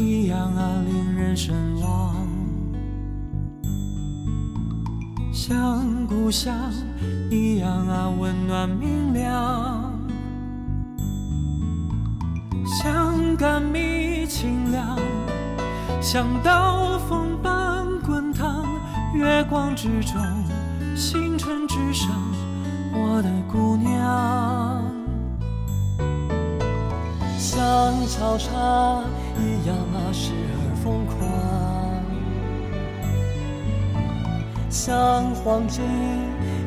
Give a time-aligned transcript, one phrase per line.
[0.00, 2.16] 一样啊，令人神往。
[5.30, 6.54] 像故乡
[7.30, 9.92] 一样啊，温暖明亮。
[12.64, 14.98] 像甘蜜清凉，
[16.00, 18.64] 像刀锋般滚烫。
[19.12, 20.16] 月光之中，
[20.96, 22.10] 星辰之上，
[22.94, 24.82] 我的姑娘。
[27.36, 29.02] 像草场
[29.40, 31.16] 一样啊，时而疯狂；
[34.68, 35.82] 像黄金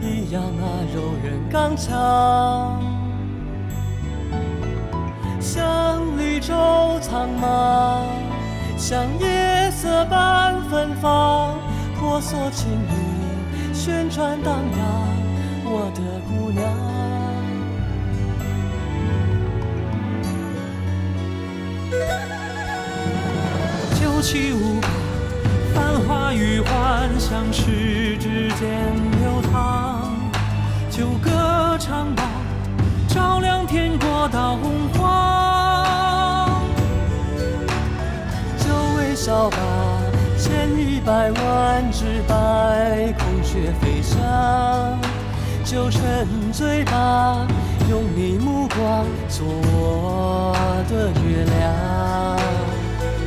[0.01, 2.81] 一样啊，柔韧刚强；
[5.39, 6.53] 像绿洲
[7.01, 8.03] 苍茫，
[8.77, 11.55] 像夜色般芬芳。
[11.99, 14.81] 婆娑情意旋转荡漾，
[15.63, 16.92] 我的姑娘。
[24.23, 24.87] 起舞吧，
[25.75, 28.69] 繁华与幻想时指间
[29.19, 30.13] 流淌。
[30.89, 32.23] 就歌唱吧，
[33.09, 36.61] 照亮天国到洪荒。
[38.57, 39.57] 就微笑吧，
[40.37, 44.17] 千一百万只白孔雀飞翔。
[45.65, 47.45] 就沉醉吧，
[47.89, 50.55] 用你目光做我
[50.89, 52.42] 的月亮。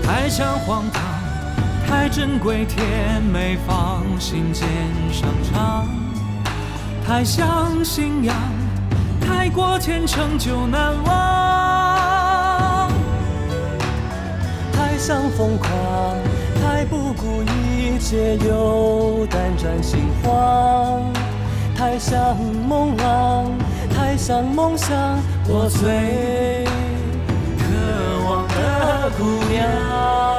[0.07, 1.03] 太像荒唐，
[1.89, 4.69] 太珍贵，甜美放心尖
[5.13, 5.89] 上场。
[7.05, 8.35] 太像信仰，
[9.21, 12.89] 太过虔诚就难忘。
[14.73, 15.69] 太像疯狂，
[16.63, 21.03] 太不顾一切又胆战心慌。
[21.77, 22.37] 太像
[22.69, 23.51] 梦浪，
[23.93, 26.65] 太像梦想，我最
[29.19, 30.36] 姑娘。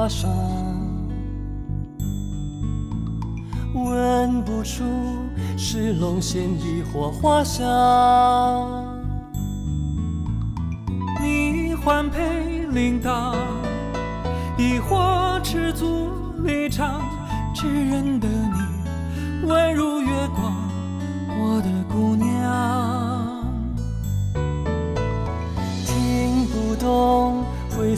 [0.00, 0.30] 花霜，
[3.74, 4.82] 闻不出
[5.58, 7.62] 是龙涎的火花香。
[11.20, 13.34] 你环佩铃铛，
[14.56, 16.08] 亦或赤足
[16.44, 17.02] 离场，
[17.54, 20.50] 炙人的你，温如月光，
[21.28, 21.68] 我的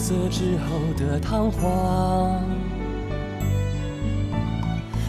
[0.03, 2.43] 色之后的彷徨，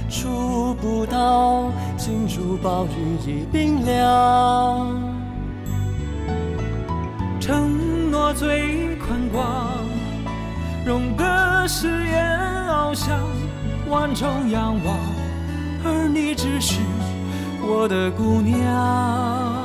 [0.08, 5.02] 触不到金珠宝玉已冰凉。
[7.40, 9.80] 承诺最宽广，
[10.86, 13.20] 容得誓言翱翔，
[13.90, 14.96] 万众仰望，
[15.84, 16.80] 而你只是
[17.64, 19.63] 我的姑娘。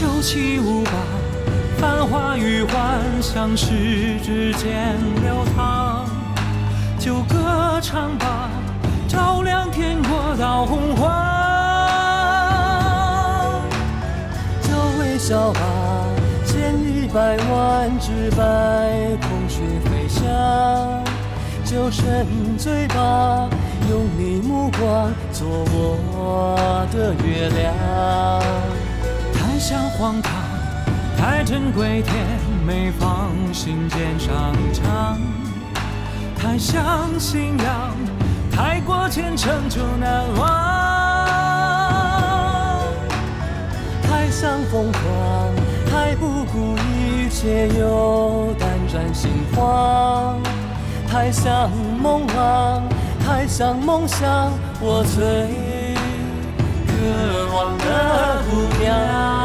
[0.00, 0.92] 九七五八，
[1.76, 2.72] 繁华与幻
[3.20, 6.06] 想时指间流淌，
[6.98, 8.48] 就歌唱吧，
[9.06, 11.12] 照亮天国到洪荒。
[14.62, 14.70] 就
[15.02, 15.60] 微笑吧，
[16.46, 20.24] 千一百万只白孔雀飞翔。
[21.62, 22.26] 就沉
[22.56, 23.50] 醉吧，
[23.90, 28.79] 用你目光做我的月亮。
[29.60, 30.32] 太像荒唐，
[31.18, 32.14] 太珍贵，甜
[32.66, 34.18] 美放心间。
[34.18, 35.18] 上场
[36.34, 37.94] 太像信仰，
[38.50, 40.48] 太过虔诚就难忘。
[44.02, 45.02] 太像疯狂，
[45.90, 50.40] 太不顾一切又胆战心慌。
[51.06, 51.70] 太像
[52.02, 52.82] 梦啊，
[53.26, 54.26] 太像梦想。
[54.80, 55.50] 我最
[56.86, 56.94] 渴
[57.54, 59.39] 望的姑娘。